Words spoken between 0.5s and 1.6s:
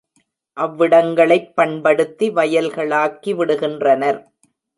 அவ்விடங்களைப்